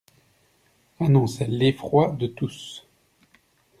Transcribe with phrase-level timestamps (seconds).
[0.99, 2.87] Annonçait l'effroi de tous.